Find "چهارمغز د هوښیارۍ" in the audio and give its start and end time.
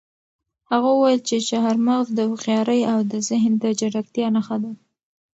1.49-2.81